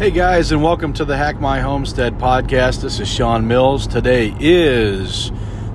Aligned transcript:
Hey 0.00 0.10
guys, 0.10 0.50
and 0.50 0.62
welcome 0.62 0.94
to 0.94 1.04
the 1.04 1.14
Hack 1.14 1.42
My 1.42 1.60
Homestead 1.60 2.16
podcast. 2.16 2.80
This 2.80 3.00
is 3.00 3.06
Shawn 3.06 3.46
Mills. 3.46 3.86
Today 3.86 4.34
is 4.40 5.30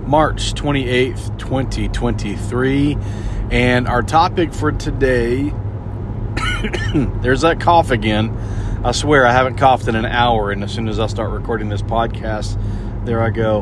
March 0.08 0.56
28th, 0.56 1.38
2023, 1.38 2.98
and 3.52 3.88
our 3.88 4.02
topic 4.02 4.52
for 4.52 4.72
today 4.72 5.54
there's 7.22 7.42
that 7.42 7.60
cough 7.60 7.92
again. 7.92 8.36
I 8.84 8.94
swear 8.94 9.28
I 9.28 9.32
haven't 9.32 9.58
coughed 9.58 9.88
in 9.88 9.96
an 9.96 10.08
hour, 10.08 10.50
and 10.50 10.64
as 10.64 10.74
soon 10.74 10.88
as 10.88 11.00
I 11.00 11.06
start 11.06 11.30
recording 11.30 11.70
this 11.70 11.84
podcast, 11.84 12.58
there 13.06 13.22
I 13.22 13.30
go. 13.30 13.62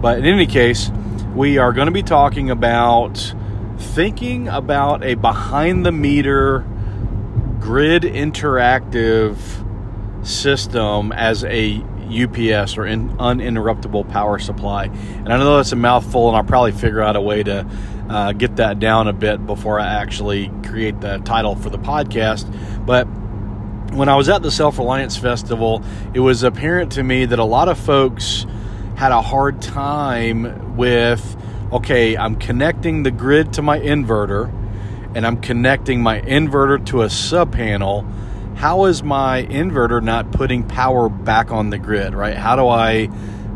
But 0.00 0.18
in 0.18 0.26
any 0.26 0.46
case, 0.46 0.92
we 1.34 1.58
are 1.58 1.72
going 1.72 1.86
to 1.86 1.92
be 1.92 2.04
talking 2.04 2.50
about 2.50 3.34
thinking 3.78 4.46
about 4.46 5.02
a 5.02 5.16
behind 5.16 5.84
the 5.84 5.90
meter 5.90 6.60
grid 7.58 8.04
interactive 8.04 9.63
system 10.24 11.12
as 11.12 11.44
a 11.44 11.82
UPS 12.04 12.76
or 12.76 12.86
in, 12.86 13.10
uninterruptible 13.18 14.10
power 14.10 14.38
supply. 14.38 14.84
And 14.84 15.32
I 15.32 15.38
know 15.38 15.56
that's 15.56 15.72
a 15.72 15.76
mouthful, 15.76 16.28
and 16.28 16.36
I'll 16.36 16.44
probably 16.44 16.72
figure 16.72 17.00
out 17.00 17.16
a 17.16 17.20
way 17.20 17.42
to 17.42 17.66
uh, 18.08 18.32
get 18.32 18.56
that 18.56 18.78
down 18.78 19.08
a 19.08 19.12
bit 19.12 19.44
before 19.46 19.80
I 19.80 19.86
actually 19.86 20.50
create 20.64 21.00
the 21.00 21.18
title 21.18 21.56
for 21.56 21.70
the 21.70 21.78
podcast. 21.78 22.44
But 22.84 23.04
when 23.94 24.08
I 24.08 24.16
was 24.16 24.28
at 24.28 24.42
the 24.42 24.50
Self 24.50 24.78
Reliance 24.78 25.16
Festival, 25.16 25.82
it 26.12 26.20
was 26.20 26.42
apparent 26.42 26.92
to 26.92 27.02
me 27.02 27.26
that 27.26 27.38
a 27.38 27.44
lot 27.44 27.68
of 27.68 27.78
folks 27.78 28.46
had 28.96 29.12
a 29.12 29.22
hard 29.22 29.62
time 29.62 30.76
with 30.76 31.36
okay, 31.72 32.16
I'm 32.16 32.36
connecting 32.36 33.02
the 33.02 33.10
grid 33.10 33.54
to 33.54 33.62
my 33.62 33.80
inverter 33.80 34.52
and 35.16 35.26
I'm 35.26 35.40
connecting 35.40 36.02
my 36.02 36.20
inverter 36.20 36.84
to 36.86 37.02
a 37.02 37.10
sub 37.10 37.52
panel 37.52 38.06
how 38.56 38.86
is 38.86 39.02
my 39.02 39.44
inverter 39.44 40.02
not 40.02 40.32
putting 40.32 40.66
power 40.66 41.08
back 41.08 41.50
on 41.50 41.70
the 41.70 41.78
grid, 41.78 42.14
right? 42.14 42.36
How 42.36 42.56
do 42.56 42.68
I 42.68 43.06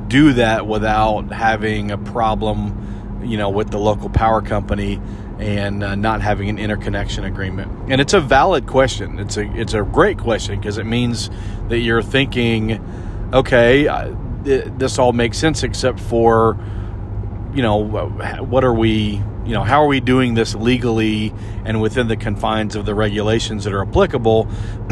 do 0.08 0.34
that 0.34 0.66
without 0.66 1.32
having 1.32 1.90
a 1.90 1.98
problem, 1.98 3.22
you 3.24 3.36
know, 3.36 3.50
with 3.50 3.70
the 3.70 3.78
local 3.78 4.10
power 4.10 4.42
company 4.42 5.00
and 5.38 5.84
uh, 5.84 5.94
not 5.94 6.20
having 6.20 6.48
an 6.48 6.58
interconnection 6.58 7.24
agreement? 7.24 7.90
And 7.90 8.00
it's 8.00 8.12
a 8.12 8.20
valid 8.20 8.66
question. 8.66 9.18
It's 9.18 9.36
a 9.36 9.50
it's 9.54 9.74
a 9.74 9.82
great 9.82 10.18
question 10.18 10.58
because 10.58 10.78
it 10.78 10.86
means 10.86 11.30
that 11.68 11.78
you're 11.78 12.02
thinking, 12.02 12.82
okay, 13.32 13.86
uh, 13.86 14.14
this 14.42 14.98
all 14.98 15.12
makes 15.12 15.38
sense 15.38 15.62
except 15.62 16.00
for, 16.00 16.58
you 17.54 17.62
know, 17.62 17.76
what 18.40 18.64
are 18.64 18.74
we 18.74 19.22
you 19.48 19.54
know, 19.54 19.64
how 19.64 19.82
are 19.82 19.86
we 19.86 19.98
doing 19.98 20.34
this 20.34 20.54
legally 20.54 21.32
and 21.64 21.80
within 21.80 22.06
the 22.06 22.18
confines 22.18 22.76
of 22.76 22.84
the 22.84 22.94
regulations 22.94 23.64
that 23.64 23.72
are 23.72 23.80
applicable, 23.80 24.44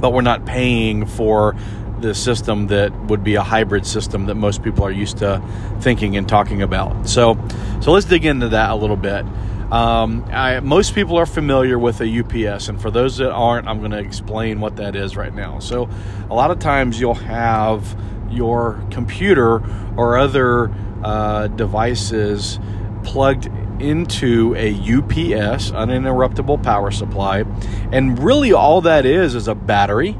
but 0.00 0.14
we're 0.14 0.22
not 0.22 0.46
paying 0.46 1.04
for 1.04 1.54
the 2.00 2.14
system 2.14 2.68
that 2.68 2.98
would 3.08 3.22
be 3.22 3.34
a 3.34 3.42
hybrid 3.42 3.86
system 3.86 4.24
that 4.26 4.36
most 4.36 4.62
people 4.62 4.84
are 4.84 4.90
used 4.90 5.18
to 5.18 5.42
thinking 5.80 6.16
and 6.16 6.26
talking 6.26 6.62
about. 6.62 7.06
So, 7.06 7.38
so 7.82 7.92
let's 7.92 8.06
dig 8.06 8.24
into 8.24 8.48
that 8.48 8.70
a 8.70 8.74
little 8.74 8.96
bit. 8.96 9.26
Um, 9.70 10.24
I, 10.32 10.60
most 10.60 10.94
people 10.94 11.18
are 11.18 11.26
familiar 11.26 11.78
with 11.78 12.00
a 12.00 12.20
UPS, 12.20 12.68
and 12.68 12.80
for 12.80 12.90
those 12.90 13.18
that 13.18 13.32
aren't, 13.32 13.68
I'm 13.68 13.80
going 13.80 13.90
to 13.90 13.98
explain 13.98 14.60
what 14.60 14.76
that 14.76 14.96
is 14.96 15.14
right 15.14 15.34
now. 15.34 15.58
So, 15.58 15.90
a 16.30 16.34
lot 16.34 16.50
of 16.50 16.58
times 16.58 16.98
you'll 17.00 17.14
have 17.14 18.00
your 18.30 18.82
computer 18.90 19.60
or 19.96 20.16
other 20.16 20.72
uh, 21.02 21.48
devices 21.48 22.60
plugged 23.06 23.46
into 23.80 24.54
a 24.56 24.72
UPS, 24.72 25.70
uninterruptible 25.70 26.62
power 26.62 26.90
supply, 26.90 27.44
and 27.92 28.18
really 28.18 28.52
all 28.52 28.82
that 28.82 29.06
is 29.06 29.34
is 29.34 29.48
a 29.48 29.54
battery 29.54 30.18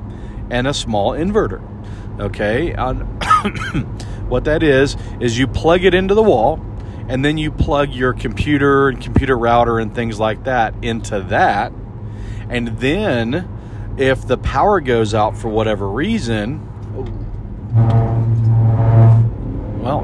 and 0.50 0.66
a 0.66 0.72
small 0.72 1.10
inverter. 1.10 1.60
Okay, 2.20 2.72
what 4.28 4.44
that 4.44 4.62
is 4.62 4.96
is 5.20 5.38
you 5.38 5.46
plug 5.46 5.84
it 5.84 5.94
into 5.94 6.14
the 6.14 6.22
wall, 6.22 6.64
and 7.08 7.24
then 7.24 7.36
you 7.36 7.50
plug 7.50 7.90
your 7.92 8.12
computer 8.12 8.88
and 8.88 9.02
computer 9.02 9.36
router 9.36 9.78
and 9.78 9.94
things 9.94 10.18
like 10.18 10.44
that 10.44 10.74
into 10.82 11.20
that, 11.22 11.72
and 12.48 12.68
then 12.78 13.48
if 13.98 14.26
the 14.26 14.38
power 14.38 14.80
goes 14.80 15.12
out 15.12 15.36
for 15.36 15.48
whatever 15.48 15.88
reason 15.88 16.66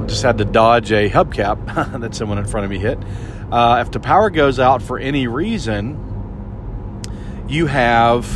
just 0.06 0.22
had 0.22 0.38
to 0.38 0.44
dodge 0.44 0.92
a 0.92 1.08
hubcap 1.10 2.00
that 2.00 2.14
someone 2.14 2.38
in 2.38 2.46
front 2.46 2.64
of 2.64 2.70
me 2.70 2.78
hit. 2.78 2.98
Uh, 3.50 3.82
if 3.84 3.90
the 3.90 4.00
power 4.00 4.30
goes 4.30 4.58
out 4.58 4.82
for 4.82 4.98
any 4.98 5.26
reason, 5.26 5.98
you 7.48 7.66
have 7.66 8.26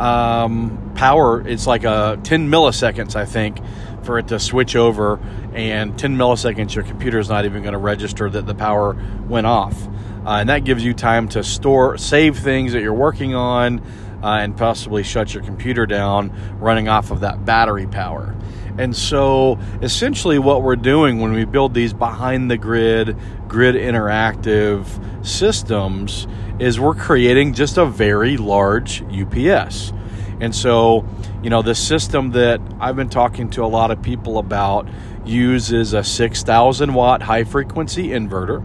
um, 0.00 0.92
power. 0.94 1.46
It's 1.46 1.66
like 1.66 1.84
a 1.84 2.18
10 2.22 2.50
milliseconds, 2.50 3.16
I 3.16 3.24
think, 3.24 3.58
for 4.02 4.18
it 4.18 4.28
to 4.28 4.38
switch 4.38 4.76
over. 4.76 5.18
And 5.54 5.98
10 5.98 6.16
milliseconds, 6.16 6.74
your 6.74 6.84
computer 6.84 7.18
is 7.18 7.28
not 7.28 7.44
even 7.44 7.62
going 7.62 7.72
to 7.72 7.78
register 7.78 8.28
that 8.28 8.46
the 8.46 8.54
power 8.54 8.96
went 9.26 9.46
off. 9.46 9.86
Uh, 10.26 10.40
and 10.40 10.48
that 10.50 10.64
gives 10.64 10.84
you 10.84 10.92
time 10.92 11.28
to 11.30 11.42
store, 11.42 11.96
save 11.96 12.38
things 12.38 12.72
that 12.72 12.82
you're 12.82 12.92
working 12.92 13.34
on, 13.34 13.80
uh, 14.22 14.38
and 14.40 14.56
possibly 14.56 15.02
shut 15.02 15.32
your 15.32 15.42
computer 15.42 15.86
down 15.86 16.32
running 16.58 16.88
off 16.88 17.10
of 17.10 17.20
that 17.20 17.44
battery 17.44 17.86
power. 17.86 18.34
And 18.78 18.94
so, 18.94 19.58
essentially, 19.82 20.38
what 20.38 20.62
we're 20.62 20.76
doing 20.76 21.18
when 21.18 21.32
we 21.32 21.44
build 21.44 21.74
these 21.74 21.92
behind 21.92 22.50
the 22.50 22.56
grid, 22.56 23.16
grid 23.48 23.74
interactive 23.74 24.86
systems 25.26 26.28
is 26.58 26.78
we're 26.78 26.94
creating 26.94 27.54
just 27.54 27.76
a 27.76 27.86
very 27.86 28.36
large 28.36 29.02
UPS. 29.02 29.92
And 30.40 30.54
so, 30.54 31.04
you 31.42 31.50
know, 31.50 31.62
the 31.62 31.74
system 31.74 32.30
that 32.32 32.60
I've 32.80 32.94
been 32.94 33.08
talking 33.08 33.50
to 33.50 33.64
a 33.64 33.66
lot 33.66 33.90
of 33.90 34.00
people 34.02 34.38
about 34.38 34.88
uses 35.24 35.92
a 35.92 36.04
6,000 36.04 36.94
watt 36.94 37.22
high 37.22 37.44
frequency 37.44 38.08
inverter. 38.08 38.64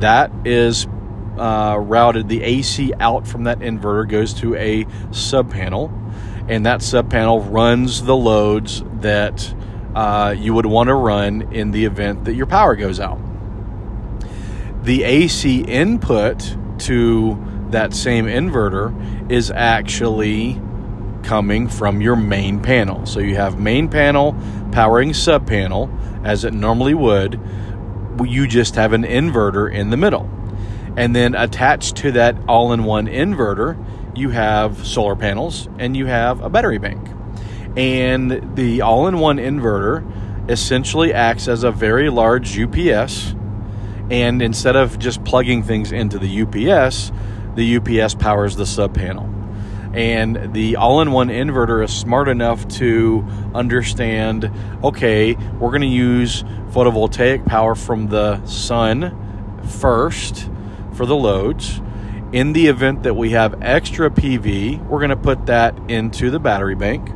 That 0.00 0.32
is 0.44 0.86
uh, 1.38 1.78
routed, 1.80 2.28
the 2.28 2.42
AC 2.42 2.92
out 2.98 3.26
from 3.26 3.44
that 3.44 3.60
inverter 3.60 4.08
goes 4.08 4.34
to 4.34 4.56
a 4.56 4.86
sub 5.12 5.52
panel 5.52 5.92
and 6.48 6.64
that 6.66 6.82
sub 6.82 7.10
panel 7.10 7.40
runs 7.42 8.02
the 8.02 8.16
loads 8.16 8.82
that 9.00 9.54
uh, 9.94 10.34
you 10.36 10.54
would 10.54 10.66
want 10.66 10.88
to 10.88 10.94
run 10.94 11.52
in 11.52 11.70
the 11.70 11.84
event 11.84 12.24
that 12.24 12.34
your 12.34 12.46
power 12.46 12.74
goes 12.76 13.00
out. 13.00 13.18
The 14.82 15.04
AC 15.04 15.60
input 15.60 16.56
to 16.80 17.44
that 17.70 17.92
same 17.92 18.26
inverter 18.26 19.30
is 19.30 19.50
actually 19.50 20.60
coming 21.22 21.68
from 21.68 22.00
your 22.00 22.16
main 22.16 22.60
panel. 22.60 23.04
So 23.04 23.20
you 23.20 23.34
have 23.36 23.58
main 23.58 23.88
panel 23.88 24.34
powering 24.72 25.12
sub 25.12 25.46
panel 25.46 25.90
as 26.24 26.44
it 26.44 26.54
normally 26.54 26.94
would. 26.94 27.38
You 28.24 28.46
just 28.46 28.76
have 28.76 28.92
an 28.92 29.02
inverter 29.02 29.72
in 29.72 29.90
the 29.90 29.96
middle. 29.96 30.30
And 30.96 31.14
then 31.14 31.34
attached 31.34 31.96
to 31.96 32.12
that 32.12 32.36
all 32.48 32.72
in 32.72 32.84
one 32.84 33.06
inverter 33.06 33.76
you 34.18 34.30
have 34.30 34.86
solar 34.86 35.16
panels 35.16 35.68
and 35.78 35.96
you 35.96 36.06
have 36.06 36.40
a 36.40 36.50
battery 36.50 36.78
bank. 36.78 37.08
And 37.76 38.56
the 38.56 38.82
all 38.82 39.06
in 39.06 39.18
one 39.18 39.36
inverter 39.38 40.50
essentially 40.50 41.12
acts 41.12 41.46
as 41.48 41.62
a 41.62 41.70
very 41.70 42.10
large 42.10 42.58
UPS. 42.58 43.34
And 44.10 44.42
instead 44.42 44.76
of 44.76 44.98
just 44.98 45.22
plugging 45.24 45.62
things 45.62 45.92
into 45.92 46.18
the 46.18 46.42
UPS, 46.42 47.12
the 47.54 47.76
UPS 47.76 48.14
powers 48.14 48.56
the 48.56 48.66
sub 48.66 48.94
panel. 48.94 49.34
And 49.94 50.52
the 50.52 50.76
all 50.76 51.00
in 51.00 51.12
one 51.12 51.28
inverter 51.28 51.84
is 51.84 51.92
smart 51.94 52.28
enough 52.28 52.66
to 52.76 53.24
understand 53.54 54.50
okay, 54.82 55.34
we're 55.34 55.70
going 55.70 55.82
to 55.82 55.86
use 55.86 56.42
photovoltaic 56.70 57.46
power 57.46 57.74
from 57.74 58.08
the 58.08 58.44
sun 58.44 59.62
first 59.80 60.48
for 60.92 61.06
the 61.06 61.16
loads 61.16 61.80
in 62.32 62.52
the 62.52 62.66
event 62.66 63.04
that 63.04 63.14
we 63.14 63.30
have 63.30 63.62
extra 63.62 64.10
PV, 64.10 64.86
we're 64.86 64.98
going 64.98 65.10
to 65.10 65.16
put 65.16 65.46
that 65.46 65.76
into 65.90 66.30
the 66.30 66.38
battery 66.38 66.74
bank. 66.74 67.10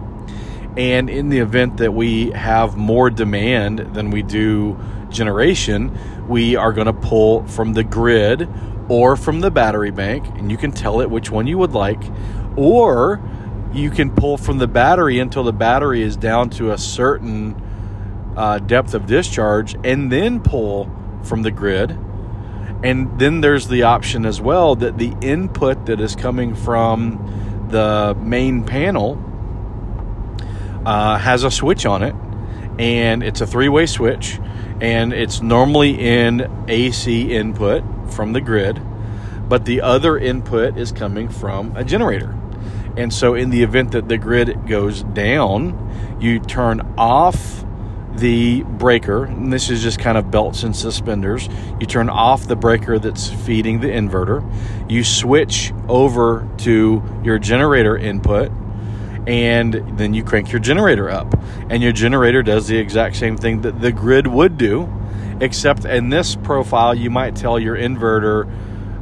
And 0.76 1.10
in 1.10 1.28
the 1.28 1.38
event 1.38 1.76
that 1.78 1.92
we 1.92 2.30
have 2.30 2.76
more 2.76 3.10
demand 3.10 3.78
than 3.94 4.10
we 4.10 4.22
do 4.22 4.78
generation, 5.10 6.26
we 6.28 6.56
are 6.56 6.72
going 6.72 6.86
to 6.86 6.94
pull 6.94 7.46
from 7.46 7.74
the 7.74 7.84
grid 7.84 8.48
or 8.88 9.16
from 9.16 9.40
the 9.40 9.50
battery 9.50 9.90
bank, 9.90 10.26
and 10.38 10.50
you 10.50 10.56
can 10.56 10.72
tell 10.72 11.00
it 11.02 11.10
which 11.10 11.30
one 11.30 11.46
you 11.46 11.58
would 11.58 11.72
like, 11.72 12.02
or 12.56 13.22
you 13.72 13.90
can 13.90 14.10
pull 14.10 14.38
from 14.38 14.58
the 14.58 14.66
battery 14.66 15.18
until 15.18 15.44
the 15.44 15.52
battery 15.52 16.02
is 16.02 16.16
down 16.16 16.48
to 16.50 16.72
a 16.72 16.78
certain 16.78 17.54
uh, 18.36 18.58
depth 18.58 18.94
of 18.94 19.06
discharge, 19.06 19.76
and 19.84 20.10
then 20.10 20.40
pull 20.40 20.90
from 21.22 21.42
the 21.42 21.50
grid 21.50 21.96
and 22.82 23.18
then 23.18 23.40
there's 23.40 23.68
the 23.68 23.84
option 23.84 24.26
as 24.26 24.40
well 24.40 24.74
that 24.76 24.98
the 24.98 25.14
input 25.20 25.86
that 25.86 26.00
is 26.00 26.16
coming 26.16 26.54
from 26.54 27.66
the 27.70 28.16
main 28.20 28.64
panel 28.64 29.22
uh, 30.84 31.16
has 31.18 31.44
a 31.44 31.50
switch 31.50 31.86
on 31.86 32.02
it, 32.02 32.14
and 32.78 33.22
it's 33.22 33.40
a 33.40 33.46
three 33.46 33.68
way 33.68 33.86
switch, 33.86 34.38
and 34.80 35.12
it's 35.12 35.40
normally 35.40 35.98
in 35.98 36.64
AC 36.68 37.32
input 37.32 37.84
from 38.12 38.32
the 38.32 38.40
grid, 38.40 38.80
but 39.48 39.64
the 39.64 39.80
other 39.80 40.18
input 40.18 40.76
is 40.76 40.90
coming 40.92 41.28
from 41.28 41.76
a 41.76 41.84
generator. 41.84 42.36
And 42.96 43.12
so, 43.12 43.34
in 43.34 43.50
the 43.50 43.62
event 43.62 43.92
that 43.92 44.08
the 44.08 44.18
grid 44.18 44.66
goes 44.66 45.02
down, 45.02 46.18
you 46.20 46.40
turn 46.40 46.94
off 46.98 47.64
the 48.16 48.62
breaker, 48.62 49.24
and 49.24 49.52
this 49.52 49.70
is 49.70 49.82
just 49.82 49.98
kind 49.98 50.18
of 50.18 50.30
belts 50.30 50.62
and 50.62 50.76
suspenders. 50.76 51.48
You 51.80 51.86
turn 51.86 52.08
off 52.08 52.46
the 52.46 52.56
breaker 52.56 52.98
that's 52.98 53.28
feeding 53.28 53.80
the 53.80 53.88
inverter. 53.88 54.42
You 54.90 55.02
switch 55.02 55.72
over 55.88 56.48
to 56.58 57.02
your 57.24 57.38
generator 57.38 57.96
input, 57.96 58.52
and 59.26 59.74
then 59.98 60.14
you 60.14 60.24
crank 60.24 60.52
your 60.52 60.60
generator 60.60 61.08
up. 61.08 61.34
And 61.70 61.82
your 61.82 61.92
generator 61.92 62.42
does 62.42 62.66
the 62.66 62.76
exact 62.76 63.16
same 63.16 63.36
thing 63.36 63.62
that 63.62 63.80
the 63.80 63.92
grid 63.92 64.26
would 64.26 64.58
do, 64.58 64.92
except 65.40 65.84
in 65.84 66.10
this 66.10 66.36
profile, 66.36 66.94
you 66.94 67.10
might 67.10 67.34
tell 67.34 67.58
your 67.58 67.76
inverter 67.76 68.46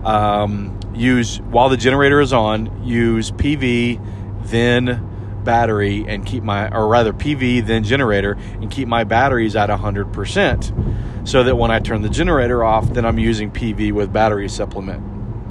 um, 0.04 0.78
use 0.94 1.40
while 1.40 1.68
the 1.68 1.76
generator 1.76 2.20
is 2.20 2.32
on, 2.32 2.84
use 2.84 3.30
PV, 3.32 4.00
then 4.44 5.09
battery 5.44 6.04
and 6.06 6.24
keep 6.24 6.42
my, 6.42 6.68
or 6.68 6.88
rather 6.88 7.12
PV, 7.12 7.66
then 7.66 7.84
generator, 7.84 8.36
and 8.54 8.70
keep 8.70 8.88
my 8.88 9.04
batteries 9.04 9.56
at 9.56 9.70
100%. 9.70 11.28
So 11.28 11.44
that 11.44 11.56
when 11.56 11.70
I 11.70 11.80
turn 11.80 12.02
the 12.02 12.08
generator 12.08 12.64
off, 12.64 12.92
then 12.92 13.04
I'm 13.04 13.18
using 13.18 13.50
PV 13.50 13.92
with 13.92 14.12
battery 14.12 14.48
supplement. 14.48 15.02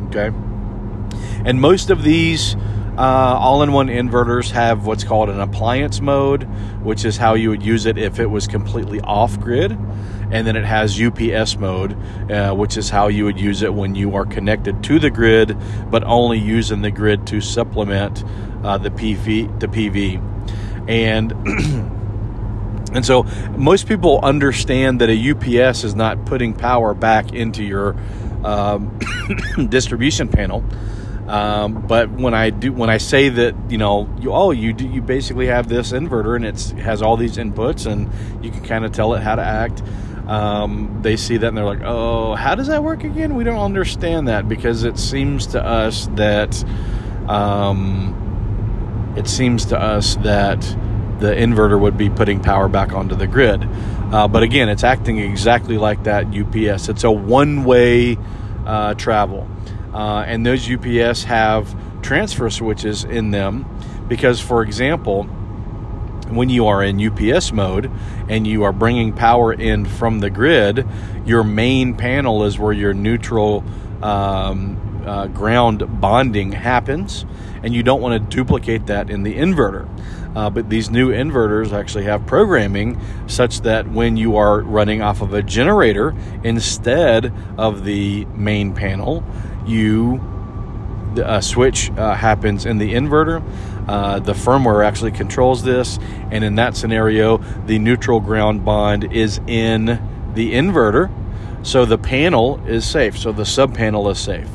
Okay. 0.08 0.36
And 1.46 1.62
most 1.62 1.90
of 1.90 2.04
these 2.04 2.56
uh, 3.00 3.38
all 3.40 3.64
in 3.64 3.72
one 3.72 3.88
inverters 3.88 4.52
have 4.52 4.86
what's 4.86 5.06
called 5.06 5.30
an 5.30 5.40
appliance 5.40 6.02
mode, 6.02 6.44
which 6.84 7.06
is 7.06 7.16
how 7.16 7.34
you 7.34 7.50
would 7.50 7.64
use 7.64 7.86
it 7.86 7.98
if 7.98 8.20
it 8.20 8.26
was 8.26 8.46
completely 8.46 9.00
off 9.02 9.40
grid. 9.40 9.72
And 10.32 10.46
then 10.46 10.58
it 10.58 10.66
has 10.66 11.02
UPS 11.02 11.56
mode, 11.56 11.94
uh, 12.30 12.54
which 12.54 12.76
is 12.76 12.90
how 12.90 13.08
you 13.08 13.24
would 13.24 13.40
use 13.40 13.62
it 13.62 13.74
when 13.74 13.96
you 13.96 14.16
are 14.16 14.26
connected 14.26 14.84
to 14.84 15.00
the 15.00 15.10
grid, 15.10 15.58
but 15.90 16.04
only 16.04 16.40
using 16.40 16.82
the 16.82 16.92
grid 16.92 17.26
to 17.28 17.40
supplement 17.40 18.26
uh, 18.64 18.78
the 18.78 18.90
PV, 18.90 19.60
the 19.60 19.68
PV, 19.68 20.90
and 20.90 21.32
and 22.94 23.06
so 23.06 23.24
most 23.58 23.88
people 23.88 24.20
understand 24.22 25.02
that 25.02 25.10
a 25.10 25.32
UPS 25.32 25.84
is 25.84 25.96
not 25.96 26.26
putting 26.26 26.54
power 26.54 26.94
back 26.94 27.34
into 27.34 27.64
your 27.64 27.96
um, 28.44 29.00
distribution 29.70 30.28
panel. 30.28 30.64
Um, 31.28 31.86
but 31.86 32.10
when 32.10 32.34
I 32.34 32.50
do, 32.50 32.74
when 32.74 32.90
I 32.90 32.98
say 32.98 33.30
that, 33.30 33.54
you 33.70 33.78
know, 33.78 34.10
you 34.20 34.34
oh, 34.34 34.50
you 34.50 34.74
do, 34.74 34.88
you 34.88 35.02
basically 35.02 35.46
have 35.46 35.70
this 35.70 35.92
inverter 35.92 36.36
and 36.36 36.44
it 36.44 36.60
has 36.82 37.04
all 37.04 37.18
these 37.18 37.38
inputs 37.38 37.86
and 37.86 38.10
you 38.44 38.50
can 38.50 38.64
kind 38.64 38.84
of 38.84 38.92
tell 38.92 39.14
it 39.14 39.22
how 39.22 39.36
to 39.36 39.44
act. 39.44 39.84
Um, 40.26 41.00
they 41.04 41.18
see 41.18 41.38
that 41.38 41.48
and 41.48 41.56
they're 41.56 41.66
like, 41.66 41.82
oh, 41.84 42.34
how 42.34 42.56
does 42.56 42.68
that 42.68 42.84
work 42.84 43.04
again? 43.04 43.36
We 43.36 43.44
don't 43.44 43.60
understand 43.60 44.28
that 44.28 44.50
because 44.50 44.84
it 44.84 44.98
seems 44.98 45.46
to 45.48 45.64
us 45.64 46.08
that 46.14 46.64
um, 47.28 48.29
it 49.16 49.28
seems 49.28 49.66
to 49.66 49.80
us 49.80 50.16
that 50.18 50.62
the 51.20 51.34
inverter 51.34 51.80
would 51.80 51.98
be 51.98 52.10
putting 52.10 52.40
power 52.40 52.68
back 52.68 52.94
onto 52.94 53.16
the 53.16 53.28
grid. 53.28 53.68
Uh, 54.12 54.28
but 54.28 54.44
again, 54.44 54.70
it's 54.70 54.84
acting 54.84 55.20
exactly 55.20 55.78
like 55.78 56.04
that 56.04 56.28
UPS. 56.28 56.90
It's 56.90 57.04
a 57.04 57.12
one 57.12 57.64
way 57.64 58.18
uh, 58.66 58.94
travel. 58.96 59.48
Uh, 59.94 60.24
and 60.26 60.46
those 60.46 60.70
UPS 60.70 61.24
have 61.24 61.76
transfer 62.02 62.50
switches 62.50 63.04
in 63.04 63.32
them 63.32 63.66
because, 64.08 64.40
for 64.40 64.62
example, 64.62 65.24
when 66.30 66.50
you 66.50 66.68
are 66.68 66.84
in 66.84 67.06
UPS 67.06 67.52
mode 67.52 67.92
and 68.30 68.46
you 68.46 68.64
are 68.64 68.72
bringing 68.72 69.14
power 69.14 69.52
in 69.52 69.86
from 69.86 70.20
the 70.20 70.30
grid, 70.30 70.88
your 71.26 71.44
main 71.44 71.96
panel 71.96 72.44
is 72.44 72.58
where 72.58 72.74
your 72.74 72.94
neutral 72.94 73.64
um, 74.02 74.89
uh, 75.10 75.26
ground 75.28 76.00
bonding 76.00 76.52
happens 76.52 77.26
and 77.64 77.74
you 77.74 77.82
don't 77.82 78.00
want 78.00 78.14
to 78.14 78.36
duplicate 78.36 78.86
that 78.86 79.10
in 79.10 79.24
the 79.24 79.34
inverter. 79.34 79.90
Uh, 80.36 80.50
but 80.52 80.70
these 80.70 80.92
new 80.92 81.10
inverters 81.10 81.74
actually 81.74 82.04
have 82.04 82.26
programming 82.28 83.00
such 83.28 83.62
that 83.62 83.90
when 83.90 84.16
you 84.16 84.38
are 84.38 84.62
running 84.62 85.02
off 85.02 85.22
of 85.22 85.34
a 85.34 85.42
generator 85.42 86.16
instead 86.44 87.34
of 87.58 87.84
the 87.84 88.26
main 88.36 88.74
panel, 88.74 89.24
you 89.66 90.22
a 91.18 91.28
uh, 91.28 91.42
switch 91.42 91.90
uh, 91.92 92.14
happens 92.14 92.68
in 92.68 92.78
the 92.78 92.94
inverter. 92.94 93.44
Uh, 93.88 94.20
the 94.20 94.34
firmware 94.34 94.86
actually 94.86 95.12
controls 95.12 95.64
this, 95.64 95.98
and 96.30 96.44
in 96.44 96.54
that 96.54 96.78
scenario, 96.78 97.40
the 97.66 97.80
neutral 97.80 98.20
ground 98.20 98.64
bond 98.64 99.12
is 99.12 99.40
in 99.48 99.86
the 100.36 100.54
inverter, 100.54 101.12
so 101.66 101.84
the 101.84 101.98
panel 101.98 102.64
is 102.68 102.86
safe. 102.86 103.18
So 103.18 103.32
the 103.32 103.46
sub 103.46 103.74
panel 103.74 104.08
is 104.10 104.20
safe. 104.20 104.48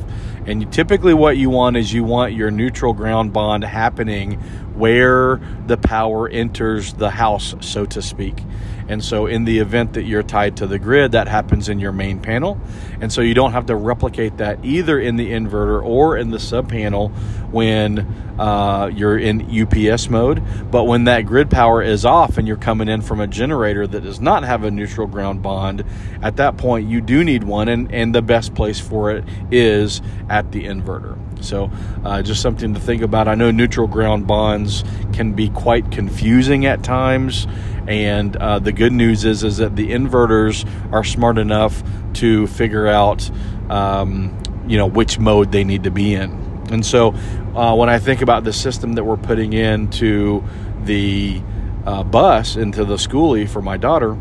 And 0.45 0.71
typically, 0.71 1.13
what 1.13 1.37
you 1.37 1.49
want 1.49 1.75
is 1.75 1.91
you 1.91 2.03
want 2.03 2.33
your 2.33 2.51
neutral 2.51 2.93
ground 2.93 3.33
bond 3.33 3.63
happening 3.63 4.33
where 4.75 5.39
the 5.65 5.77
power 5.77 6.29
enters 6.29 6.93
the 6.93 7.09
house, 7.09 7.55
so 7.61 7.85
to 7.85 8.01
speak. 8.01 8.35
And 8.87 9.03
so, 9.03 9.25
in 9.25 9.45
the 9.45 9.59
event 9.59 9.93
that 9.93 10.03
you're 10.03 10.23
tied 10.23 10.57
to 10.57 10.67
the 10.67 10.77
grid, 10.77 11.13
that 11.13 11.27
happens 11.27 11.69
in 11.69 11.79
your 11.79 11.91
main 11.91 12.19
panel. 12.19 12.59
And 13.01 13.11
so, 13.11 13.21
you 13.21 13.33
don't 13.33 13.53
have 13.53 13.65
to 13.67 13.75
replicate 13.75 14.37
that 14.37 14.63
either 14.63 14.99
in 14.99 15.15
the 15.15 15.31
inverter 15.31 15.83
or 15.83 16.17
in 16.17 16.29
the 16.29 16.39
sub 16.39 16.69
panel 16.69 17.09
when 17.51 17.99
uh, 18.37 18.91
you're 18.93 19.17
in 19.17 19.41
UPS 19.61 20.09
mode. 20.09 20.43
But 20.69 20.83
when 20.83 21.05
that 21.05 21.21
grid 21.21 21.49
power 21.49 21.81
is 21.81 22.05
off 22.05 22.37
and 22.37 22.47
you're 22.47 22.57
coming 22.57 22.87
in 22.87 23.01
from 23.01 23.19
a 23.19 23.27
generator 23.27 23.87
that 23.87 24.01
does 24.01 24.19
not 24.19 24.43
have 24.43 24.63
a 24.63 24.71
neutral 24.71 25.07
ground 25.07 25.41
bond, 25.41 25.83
at 26.21 26.37
that 26.37 26.57
point, 26.57 26.87
you 26.89 27.01
do 27.01 27.23
need 27.23 27.43
one. 27.43 27.67
And, 27.69 27.91
and 27.93 28.13
the 28.13 28.21
best 28.21 28.53
place 28.53 28.79
for 28.79 29.11
it 29.11 29.23
is 29.51 30.01
at 30.29 30.51
the 30.51 30.65
inverter. 30.65 31.17
So, 31.41 31.71
uh, 32.03 32.21
just 32.21 32.41
something 32.41 32.73
to 32.73 32.79
think 32.79 33.01
about. 33.01 33.27
I 33.27 33.35
know 33.35 33.51
neutral 33.51 33.87
ground 33.87 34.27
bonds 34.27 34.83
can 35.13 35.33
be 35.33 35.49
quite 35.49 35.91
confusing 35.91 36.65
at 36.65 36.83
times, 36.83 37.47
and 37.87 38.35
uh, 38.35 38.59
the 38.59 38.71
good 38.71 38.93
news 38.93 39.25
is 39.25 39.43
is 39.43 39.57
that 39.57 39.75
the 39.75 39.91
inverters 39.91 40.67
are 40.91 41.03
smart 41.03 41.37
enough 41.37 41.83
to 42.15 42.47
figure 42.47 42.87
out, 42.87 43.29
um, 43.69 44.37
you 44.67 44.77
know, 44.77 44.87
which 44.87 45.19
mode 45.19 45.51
they 45.51 45.63
need 45.63 45.83
to 45.83 45.91
be 45.91 46.15
in. 46.15 46.31
And 46.71 46.85
so, 46.85 47.13
uh, 47.55 47.75
when 47.75 47.89
I 47.89 47.99
think 47.99 48.21
about 48.21 48.43
the 48.43 48.53
system 48.53 48.93
that 48.93 49.03
we're 49.03 49.17
putting 49.17 49.53
into 49.53 50.43
the 50.83 51.41
uh, 51.85 52.03
bus 52.03 52.55
into 52.55 52.83
the 52.85 52.95
schoolie 52.95 53.47
for 53.47 53.61
my 53.61 53.77
daughter, 53.77 54.17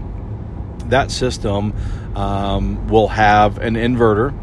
that 0.87 1.11
system 1.11 1.73
um, 2.15 2.87
will 2.89 3.09
have 3.09 3.59
an 3.59 3.75
inverter 3.75 4.35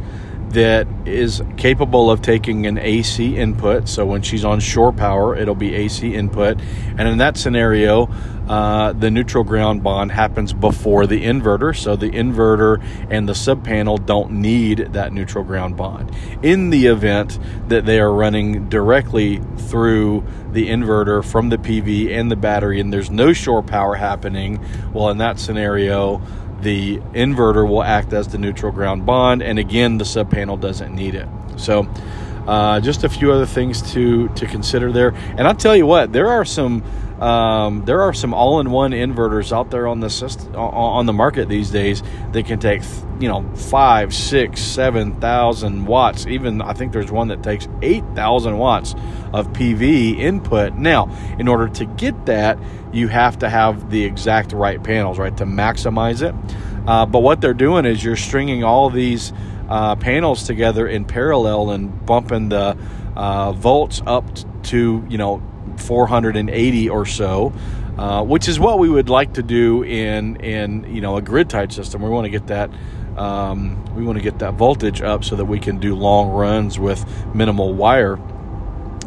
that 0.52 0.88
is 1.06 1.42
capable 1.58 2.12
of 2.12 2.22
taking 2.22 2.66
an 2.66 2.78
AC 2.78 3.38
input. 3.38 3.88
So 3.88 4.06
when 4.06 4.22
she's 4.22 4.46
on 4.46 4.60
shore 4.60 4.92
power, 4.92 5.36
it'll 5.36 5.56
be 5.56 5.74
AC 5.76 6.14
input. 6.14 6.60
And 6.98 7.08
in 7.08 7.18
that 7.20 7.38
scenario, 7.38 8.10
uh, 8.48 8.92
the 8.94 9.10
neutral 9.10 9.44
ground 9.44 9.82
bond 9.82 10.12
happens 10.12 10.52
before 10.52 11.08
the 11.08 11.24
inverter. 11.24 11.76
So 11.76 11.96
the 11.96 12.10
inverter 12.10 12.84
and 13.10 13.28
the 13.28 13.36
sub 13.36 13.64
panel 13.64 13.98
don't 13.98 14.32
need 14.34 14.80
that 14.94 15.14
neutral 15.14 15.44
ground 15.44 15.78
bond. 15.78 16.14
In 16.42 16.70
the 16.70 16.88
event 16.88 17.40
that 17.70 17.86
they 17.86 18.00
are 18.00 18.14
running 18.14 18.68
directly 18.68 19.42
through 19.58 20.26
the 20.52 20.68
inverter 20.68 21.24
from 21.24 21.50
the 21.50 21.58
PV 21.58 22.12
and 22.12 22.30
the 22.30 22.36
battery 22.36 22.82
and 22.82 22.92
there's 22.92 23.10
no 23.10 23.32
shore 23.32 23.64
power 23.64 23.96
happening, 23.96 24.64
well, 24.92 25.10
in 25.10 25.20
that 25.20 25.40
scenario, 25.40 26.22
the 26.62 26.98
inverter 27.14 27.68
will 27.68 27.84
act 27.84 28.14
as 28.14 28.28
the 28.30 28.38
neutral 28.38 28.72
ground 28.72 29.06
bond, 29.06 29.42
and 29.42 29.60
again, 29.60 29.98
the 29.98 30.06
sub 30.06 30.32
panel 30.32 30.58
doesn't 30.58 30.94
need 30.94 31.16
it. 31.16 31.28
So, 31.58 31.88
uh, 32.48 32.80
just 32.80 33.04
a 33.04 33.10
few 33.10 33.32
other 33.32 33.46
things 33.46 33.94
to 33.94 34.28
to 34.30 34.46
consider 34.46 34.92
there. 34.92 35.10
And 35.10 35.42
I'll 35.42 35.56
tell 35.56 35.76
you 35.76 35.86
what, 35.86 36.12
there 36.12 36.30
are 36.30 36.46
some 36.46 36.84
um, 37.22 37.86
there 37.86 38.02
are 38.02 38.14
some 38.14 38.34
all-in-one 38.34 38.92
inverters 38.92 39.56
out 39.56 39.70
there 39.70 39.86
on 39.88 40.00
the 40.00 40.10
system, 40.10 40.56
on 40.56 41.06
the 41.06 41.14
market 41.14 41.48
these 41.48 41.70
days 41.70 42.02
that 42.32 42.48
can 42.48 42.60
take 42.60 42.82
you 43.20 43.28
know 43.28 43.48
five, 43.54 44.14
six, 44.14 44.60
seven 44.60 45.20
thousand 45.22 45.86
watts. 45.86 46.26
Even 46.26 46.62
I 46.62 46.74
think 46.74 46.94
there's 46.94 47.12
one 47.12 47.28
that 47.28 47.44
takes 47.44 47.68
eight 47.84 48.04
thousand 48.16 48.58
watts 48.58 48.96
of 49.34 49.54
PV 49.54 50.18
input. 50.18 50.74
Now, 50.74 51.16
in 51.38 51.48
order 51.48 51.68
to 51.70 51.86
get 51.86 52.26
that, 52.26 52.58
you 52.92 53.08
have 53.08 53.38
to 53.40 53.50
have 53.50 53.92
the 53.92 54.04
exact 54.04 54.52
right 54.52 54.82
panels, 54.82 55.20
right, 55.20 55.36
to 55.38 55.46
maximize 55.46 56.24
it. 56.24 56.34
Uh, 56.88 57.06
but 57.06 57.20
what 57.20 57.40
they're 57.40 57.54
doing 57.54 57.86
is 57.86 58.04
you're 58.04 58.16
stringing 58.16 58.64
all 58.64 58.90
these 58.90 59.32
uh, 59.72 59.96
panels 59.96 60.44
together 60.44 60.86
in 60.86 61.06
parallel 61.06 61.72
and 61.72 62.06
bumping 62.06 62.50
the 62.50 62.78
uh, 63.16 63.54
volts 63.54 64.02
up 64.06 64.26
to 64.64 65.06
you 65.10 65.18
know 65.18 65.42
480 65.78 66.90
or 66.90 67.06
so, 67.06 67.54
uh, 67.98 68.22
which 68.22 68.50
is 68.50 68.60
what 68.60 68.80
we 68.80 68.90
would 68.90 69.08
like 69.08 69.36
to 69.36 69.44
do 69.44 69.84
in 69.84 70.36
in 70.42 70.94
you 70.94 71.00
know 71.00 71.16
a 71.16 71.22
grid 71.22 71.50
tied 71.50 71.72
system. 71.72 72.02
We 72.02 72.10
want 72.10 72.26
to 72.26 72.30
get 72.30 72.48
that 72.48 72.70
um, 73.16 73.96
we 73.96 74.04
want 74.04 74.18
to 74.18 74.24
get 74.24 74.40
that 74.40 74.56
voltage 74.56 75.02
up 75.02 75.24
so 75.24 75.38
that 75.38 75.46
we 75.46 75.58
can 75.58 75.80
do 75.80 75.96
long 75.96 76.32
runs 76.32 76.78
with 76.78 77.06
minimal 77.34 77.74
wire. 77.74 78.20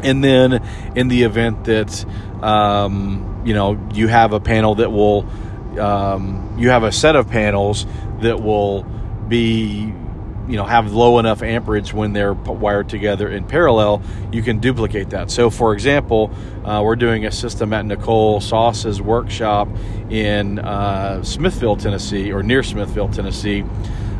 And 0.02 0.24
then 0.24 0.66
in 0.96 1.08
the 1.08 1.24
event 1.24 1.64
that 1.64 2.06
um, 2.42 3.42
you 3.44 3.52
know 3.52 3.78
you 3.92 4.08
have 4.08 4.32
a 4.32 4.40
panel 4.40 4.76
that 4.76 4.90
will 4.90 5.28
um, 5.78 6.56
you 6.58 6.70
have 6.70 6.84
a 6.84 6.92
set 6.92 7.16
of 7.16 7.28
panels 7.28 7.84
that 8.22 8.42
will 8.42 8.84
be 9.28 9.92
you 10.48 10.56
know 10.56 10.64
have 10.64 10.92
low 10.92 11.18
enough 11.18 11.42
amperage 11.42 11.92
when 11.92 12.12
they're 12.12 12.34
wired 12.34 12.88
together 12.88 13.28
in 13.28 13.44
parallel 13.44 14.02
you 14.32 14.42
can 14.42 14.58
duplicate 14.58 15.10
that. 15.10 15.30
So 15.30 15.50
for 15.50 15.72
example 15.72 16.30
uh, 16.64 16.82
we're 16.84 16.96
doing 16.96 17.26
a 17.26 17.30
system 17.30 17.72
at 17.72 17.84
nicole 17.86 18.40
sauce's 18.40 19.00
workshop 19.00 19.68
in 20.10 20.58
uh, 20.58 21.22
smithville 21.22 21.76
tennessee 21.76 22.32
or 22.32 22.42
near 22.42 22.62
smithville 22.62 23.08
tennessee 23.08 23.64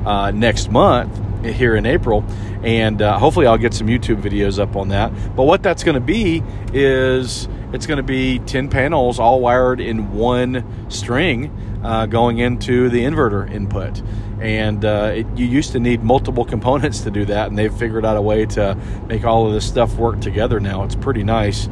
uh, 0.06 0.30
next 0.30 0.70
month 0.70 1.20
here 1.44 1.76
in 1.76 1.86
april. 1.86 2.24
And 2.62 3.02
uh, 3.02 3.18
hopefully 3.18 3.46
i'll 3.46 3.58
get 3.58 3.74
some 3.74 3.86
youtube 3.86 4.22
videos 4.22 4.58
up 4.58 4.76
on 4.76 4.88
that. 4.88 5.12
But 5.36 5.44
what 5.44 5.62
that's 5.62 5.84
going 5.84 5.96
to 5.96 6.00
be 6.00 6.42
is 6.72 7.48
it's 7.74 7.86
going 7.86 7.96
to 7.96 8.04
be 8.04 8.38
10 8.38 8.68
panels 8.68 9.18
all 9.18 9.40
wired 9.40 9.80
in 9.80 10.12
one 10.12 10.88
string 10.88 11.50
uh, 11.82 12.06
going 12.06 12.38
into 12.38 12.88
the 12.88 13.00
inverter 13.00 13.50
input 13.50 14.00
and 14.40 14.84
uh, 14.84 15.12
it, 15.14 15.26
you 15.36 15.46
used 15.46 15.72
to 15.72 15.80
need 15.80 16.02
multiple 16.02 16.44
components 16.54 17.00
to 17.00 17.10
do 17.10 17.24
that 17.24 17.48
and 17.48 17.58
they've 17.58 17.74
figured 17.74 18.04
out 18.04 18.16
a 18.16 18.22
way 18.22 18.46
to 18.46 18.76
make 19.06 19.24
all 19.24 19.46
of 19.46 19.52
this 19.52 19.66
stuff 19.66 19.94
work 19.96 20.20
together 20.20 20.60
now 20.60 20.84
it's 20.84 20.94
pretty 20.94 21.22
nice 21.22 21.68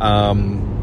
um, 0.00 0.76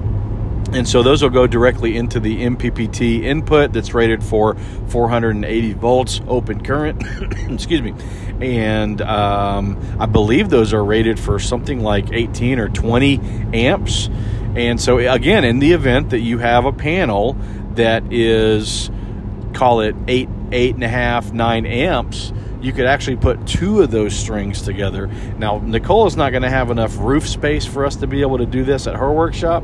and 0.74 0.88
so 0.88 1.04
those 1.04 1.22
will 1.22 1.30
go 1.30 1.46
directly 1.46 1.98
into 1.98 2.20
the 2.20 2.46
MPPT 2.46 3.24
input 3.24 3.74
that's 3.74 3.94
rated 3.94 4.24
for 4.24 4.56
480 4.88 5.74
volts 5.74 6.20
open 6.28 6.64
current. 6.64 7.04
Excuse 7.52 7.82
me. 7.84 7.94
And 8.42 9.00
um, 9.02 9.80
I 10.00 10.08
believe 10.08 10.50
those 10.50 10.74
are 10.74 10.84
rated 10.84 11.20
for 11.20 11.38
something 11.38 11.82
like 11.82 12.12
18 12.12 12.58
or 12.58 12.70
20 12.70 13.20
amps. 13.54 14.10
And 14.56 14.82
so, 14.82 14.98
again, 14.98 15.44
in 15.44 15.60
the 15.60 15.74
event 15.74 16.10
that 16.10 16.22
you 16.22 16.40
have 16.40 16.66
a 16.66 16.74
panel 16.74 17.34
that 17.76 18.12
is, 18.12 18.90
call 19.54 19.82
it 19.82 19.96
eight, 20.08 20.30
eight 20.54 20.76
and 20.76 20.84
a 20.84 20.88
half, 20.88 21.34
nine 21.34 21.66
amps, 21.66 22.32
you 22.62 22.72
could 22.72 22.86
actually 22.86 23.18
put 23.18 23.46
two 23.46 23.82
of 23.82 23.92
those 23.92 24.16
strings 24.16 24.62
together. 24.62 25.08
Now, 25.38 25.60
Nicole 25.60 26.08
is 26.08 26.16
not 26.16 26.32
going 26.32 26.44
to 26.44 26.50
have 26.50 26.72
enough 26.72 26.98
roof 26.98 27.28
space 27.28 27.66
for 27.66 27.86
us 27.86 27.98
to 27.98 28.08
be 28.08 28.22
able 28.22 28.38
to 28.38 28.46
do 28.46 28.64
this 28.64 28.88
at 28.88 28.96
her 28.96 29.12
workshop, 29.12 29.64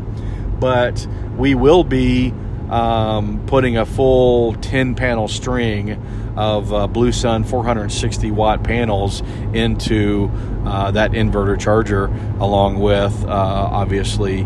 but 0.59 1.07
we 1.37 1.55
will 1.55 1.85
be 1.85 2.33
um, 2.69 3.43
putting 3.47 3.77
a 3.77 3.85
full 3.85 4.53
10 4.55 4.95
panel 4.95 5.27
string 5.27 5.93
of 6.35 6.73
uh, 6.73 6.87
Blue 6.87 7.11
Sun 7.11 7.45
460 7.45 8.31
watt 8.31 8.63
panels 8.63 9.21
into 9.53 10.29
uh, 10.65 10.91
that 10.91 11.11
inverter 11.11 11.59
charger, 11.59 12.05
along 12.39 12.79
with 12.79 13.23
uh, 13.25 13.29
obviously. 13.29 14.43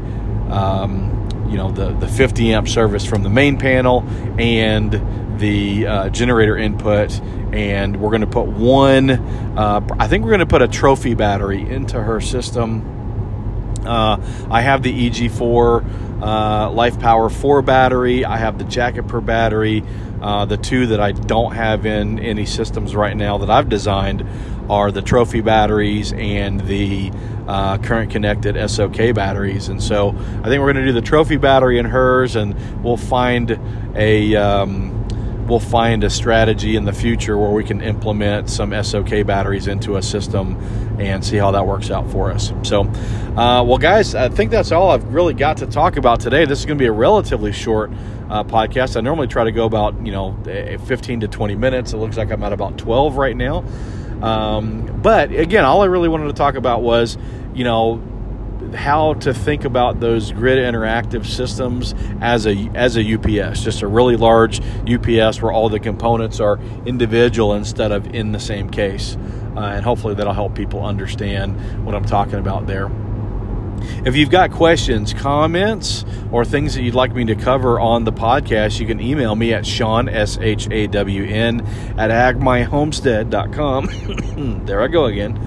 Um, 0.49 1.22
you 1.53 1.59
know 1.59 1.71
the, 1.71 1.93
the 1.93 2.07
50 2.07 2.51
amp 2.51 2.67
service 2.67 3.05
from 3.05 3.21
the 3.21 3.29
main 3.29 3.59
panel 3.59 4.03
and 4.39 5.39
the 5.39 5.85
uh, 5.85 6.09
generator 6.09 6.57
input 6.57 7.11
and 7.53 8.01
we're 8.01 8.09
going 8.09 8.21
to 8.21 8.27
put 8.27 8.47
one 8.47 9.11
uh, 9.11 9.79
i 9.99 10.07
think 10.07 10.23
we're 10.23 10.31
going 10.31 10.39
to 10.39 10.47
put 10.47 10.63
a 10.63 10.67
trophy 10.67 11.13
battery 11.13 11.61
into 11.61 12.01
her 12.01 12.19
system 12.19 12.89
uh, 13.85 14.17
I 14.49 14.61
have 14.61 14.81
the 14.81 15.09
EG4 15.09 16.21
uh, 16.21 16.71
Life 16.71 16.99
Power 17.01 17.29
4 17.29 17.61
battery. 17.61 18.23
I 18.23 18.37
have 18.37 18.57
the 18.57 18.63
Jakiper 18.63 19.25
battery. 19.25 19.83
Uh, 20.21 20.45
the 20.45 20.55
two 20.55 20.87
that 20.87 21.01
I 21.01 21.11
don't 21.11 21.53
have 21.53 21.85
in 21.85 22.17
any 22.19 22.45
systems 22.45 22.95
right 22.95 23.15
now 23.15 23.39
that 23.39 23.49
I've 23.49 23.67
designed 23.67 24.25
are 24.73 24.91
the 24.91 25.03
Trophy 25.03 25.41
batteries 25.41 26.13
and 26.13 26.59
the 26.61 27.11
uh, 27.47 27.77
current 27.77 28.11
connected 28.11 28.57
SOK 28.69 29.13
batteries. 29.13 29.69
And 29.69 29.81
so 29.81 30.09
I 30.09 30.49
think 30.49 30.61
we're 30.61 30.73
going 30.73 30.77
to 30.77 30.85
do 30.85 30.93
the 30.93 31.01
Trophy 31.01 31.37
battery 31.37 31.77
in 31.77 31.85
hers, 31.85 32.35
and 32.35 32.83
we'll 32.83 32.97
find 32.97 33.59
a. 33.95 34.35
Um, 34.35 34.99
we'll 35.47 35.59
find 35.59 36.05
a 36.05 36.09
strategy 36.09 36.77
in 36.77 36.85
the 36.85 36.93
future 36.93 37.37
where 37.37 37.49
we 37.49 37.65
can 37.65 37.81
implement 37.81 38.49
some 38.49 38.71
SOK 38.81 39.25
batteries 39.25 39.67
into 39.67 39.97
a 39.97 40.01
system 40.01 40.55
and 40.99 41.23
see 41.23 41.35
how 41.35 41.51
that 41.51 41.67
works 41.67 41.91
out 41.91 42.09
for 42.09 42.31
us. 42.31 42.53
So, 42.63 42.83
uh, 42.83 43.61
well, 43.61 43.77
guys, 43.77 44.15
I 44.15 44.29
think 44.29 44.51
that's 44.51 44.71
all 44.71 44.91
I've 44.91 45.13
really 45.13 45.33
got 45.33 45.57
to 45.57 45.67
talk 45.67 45.97
about 45.97 46.21
today. 46.21 46.45
This 46.45 46.59
is 46.59 46.65
going 46.65 46.77
to 46.77 46.81
be 46.81 46.87
a 46.87 46.93
relatively 46.93 47.51
short 47.51 47.91
uh, 48.29 48.45
podcast. 48.45 48.95
I 48.95 49.01
normally 49.01 49.27
try 49.27 49.43
to 49.43 49.51
go 49.51 49.65
about, 49.65 50.05
you 50.05 50.13
know, 50.13 50.37
eh, 50.47 50.77
15 50.77 51.19
to 51.19 51.27
20 51.27 51.55
minutes. 51.55 51.91
It 51.91 51.97
looks 51.97 52.15
like 52.15 52.31
I'm 52.31 52.41
at 52.41 52.53
about 52.53 52.77
12 52.77 53.17
right 53.17 53.35
now. 53.35 53.65
Um, 54.23 55.01
but 55.01 55.31
again, 55.31 55.65
all 55.65 55.81
I 55.81 55.85
really 55.85 56.07
wanted 56.07 56.27
to 56.27 56.33
talk 56.33 56.55
about 56.55 56.81
was, 56.81 57.17
you 57.53 57.65
know, 57.65 58.01
how 58.73 59.15
to 59.15 59.33
think 59.33 59.65
about 59.65 59.99
those 59.99 60.31
grid 60.31 60.57
interactive 60.57 61.25
systems 61.25 61.93
as 62.21 62.47
a 62.47 62.55
as 62.73 62.95
a 62.95 63.01
UPS, 63.01 63.61
just 63.61 63.81
a 63.81 63.87
really 63.87 64.15
large 64.15 64.61
UPS 64.89 65.41
where 65.41 65.51
all 65.51 65.67
the 65.67 65.79
components 65.79 66.39
are 66.39 66.57
individual 66.85 67.53
instead 67.53 67.91
of 67.91 68.15
in 68.15 68.31
the 68.31 68.39
same 68.39 68.69
case, 68.69 69.17
uh, 69.57 69.59
and 69.59 69.83
hopefully 69.83 70.15
that'll 70.15 70.33
help 70.33 70.55
people 70.55 70.85
understand 70.85 71.85
what 71.85 71.93
I'm 71.93 72.05
talking 72.05 72.39
about 72.39 72.65
there. 72.65 72.89
If 74.05 74.15
you've 74.15 74.29
got 74.29 74.51
questions, 74.51 75.13
comments, 75.13 76.05
or 76.31 76.45
things 76.45 76.75
that 76.75 76.83
you'd 76.83 76.95
like 76.95 77.13
me 77.13 77.25
to 77.25 77.35
cover 77.35 77.79
on 77.79 78.03
the 78.03 78.13
podcast, 78.13 78.79
you 78.79 78.87
can 78.87 78.99
email 78.99 79.35
me 79.35 79.53
at 79.53 79.65
Shawn, 79.65 80.09
S 80.09 80.37
H 80.39 80.67
A 80.71 80.87
W 80.87 81.23
N, 81.23 81.61
at 81.97 82.09
hackmyhomestead.com. 82.09 84.65
there 84.67 84.81
I 84.81 84.87
go 84.87 85.05
again. 85.05 85.37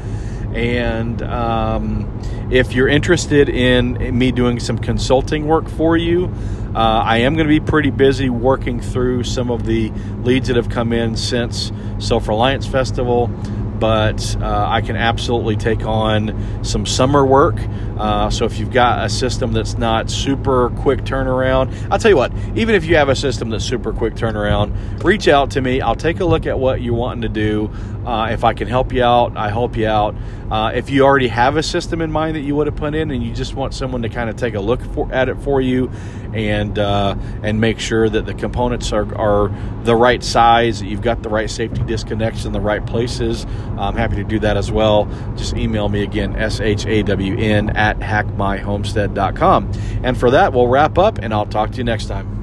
And 0.54 1.22
um, 1.22 2.20
if 2.50 2.72
you're 2.72 2.88
interested 2.88 3.48
in 3.48 4.16
me 4.16 4.32
doing 4.32 4.58
some 4.58 4.78
consulting 4.78 5.46
work 5.46 5.68
for 5.68 5.96
you, 5.96 6.32
uh, 6.74 7.02
I 7.04 7.18
am 7.18 7.34
going 7.34 7.46
to 7.46 7.48
be 7.48 7.60
pretty 7.60 7.90
busy 7.90 8.30
working 8.30 8.80
through 8.80 9.24
some 9.24 9.50
of 9.50 9.64
the 9.64 9.90
leads 10.22 10.48
that 10.48 10.56
have 10.56 10.68
come 10.68 10.92
in 10.92 11.16
since 11.16 11.72
Self 11.98 12.28
Reliance 12.28 12.66
Festival 12.66 13.30
but 13.78 14.36
uh, 14.40 14.66
I 14.68 14.80
can 14.80 14.96
absolutely 14.96 15.56
take 15.56 15.84
on 15.84 16.64
some 16.64 16.86
summer 16.86 17.24
work. 17.24 17.56
Uh, 17.98 18.28
so 18.30 18.44
if 18.44 18.58
you've 18.58 18.72
got 18.72 19.04
a 19.04 19.08
system 19.08 19.52
that's 19.52 19.78
not 19.78 20.10
super 20.10 20.70
quick 20.70 21.00
turnaround, 21.00 21.74
I'll 21.90 21.98
tell 21.98 22.10
you 22.10 22.16
what, 22.16 22.32
even 22.54 22.74
if 22.74 22.84
you 22.84 22.96
have 22.96 23.08
a 23.08 23.16
system 23.16 23.50
that's 23.50 23.64
super 23.64 23.92
quick 23.92 24.14
turnaround, 24.14 25.02
reach 25.02 25.28
out 25.28 25.50
to 25.52 25.60
me. 25.60 25.80
I'll 25.80 25.96
take 25.96 26.20
a 26.20 26.24
look 26.24 26.46
at 26.46 26.58
what 26.58 26.82
you're 26.82 26.94
wanting 26.94 27.22
to 27.22 27.28
do. 27.28 27.70
Uh, 28.06 28.28
if 28.30 28.44
I 28.44 28.54
can 28.54 28.68
help 28.68 28.92
you 28.92 29.02
out, 29.02 29.36
I 29.36 29.50
help 29.50 29.76
you 29.76 29.88
out. 29.88 30.14
Uh, 30.50 30.70
if 30.72 30.90
you 30.90 31.04
already 31.04 31.26
have 31.26 31.56
a 31.56 31.62
system 31.62 32.00
in 32.00 32.12
mind 32.12 32.36
that 32.36 32.42
you 32.42 32.54
would 32.54 32.68
have 32.68 32.76
put 32.76 32.94
in 32.94 33.10
and 33.10 33.20
you 33.20 33.34
just 33.34 33.54
want 33.54 33.74
someone 33.74 34.02
to 34.02 34.08
kind 34.08 34.30
of 34.30 34.36
take 34.36 34.54
a 34.54 34.60
look 34.60 34.80
for, 34.94 35.12
at 35.12 35.28
it 35.28 35.36
for 35.38 35.60
you 35.60 35.90
and 36.32 36.78
uh, 36.78 37.16
and 37.42 37.60
make 37.60 37.80
sure 37.80 38.08
that 38.08 38.26
the 38.26 38.34
components 38.34 38.92
are, 38.92 39.12
are 39.16 39.52
the 39.82 39.96
right 39.96 40.22
size, 40.22 40.80
that 40.80 40.86
you've 40.86 41.02
got 41.02 41.24
the 41.24 41.28
right 41.28 41.50
safety 41.50 41.82
disconnects 41.82 42.44
in 42.44 42.52
the 42.52 42.60
right 42.60 42.86
places, 42.86 43.44
I'm 43.76 43.96
happy 43.96 44.16
to 44.16 44.24
do 44.24 44.38
that 44.40 44.56
as 44.56 44.70
well. 44.70 45.06
Just 45.36 45.56
email 45.56 45.88
me 45.88 46.02
again, 46.02 46.36
S-H-A-W-N 46.36 47.70
at 47.70 47.98
hackmyhomestead.com. 47.98 49.72
And 50.04 50.16
for 50.16 50.30
that, 50.30 50.52
we'll 50.52 50.68
wrap 50.68 50.96
up 50.96 51.18
and 51.18 51.34
I'll 51.34 51.46
talk 51.46 51.72
to 51.72 51.78
you 51.78 51.84
next 51.84 52.06
time. 52.06 52.35